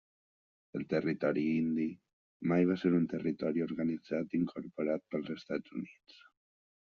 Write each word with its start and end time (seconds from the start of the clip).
El 0.77 0.85
Territori 0.93 1.43
Indi 1.57 1.85
mai 2.53 2.65
va 2.69 2.77
ser 2.85 2.91
un 3.01 3.05
territori 3.11 3.65
organitzat 3.67 4.35
incorporat 4.39 5.07
pels 5.13 5.31
Estats 5.37 5.77
Units. 5.83 6.19